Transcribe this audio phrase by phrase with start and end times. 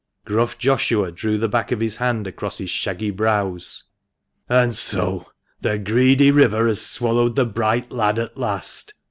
[0.25, 3.83] Gruff Joshua drew the back of his hand across his shaggy brows."
[4.49, 5.27] And so
[5.61, 8.95] the greedy river has swallowed the bright lad at last